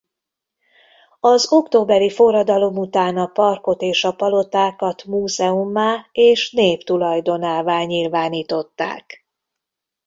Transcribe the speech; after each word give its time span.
Az 1.19 1.51
októberi 1.51 2.09
forradalom 2.09 2.77
után 2.77 3.17
a 3.17 3.25
parkot 3.27 3.81
és 3.81 4.03
a 4.03 4.13
palotákat 4.15 5.05
múzeummá 5.05 6.05
és 6.11 6.51
nép 6.51 6.83
tulajdonává 6.83 7.83
nyilvánították. 7.83 9.25